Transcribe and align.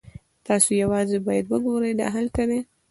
تاسو 0.47 0.69
یوازې 0.83 1.17
باید 1.27 1.45
وګورئ 1.51 1.91
دا 1.99 2.07
هلته 2.15 2.41
دی 2.49 2.59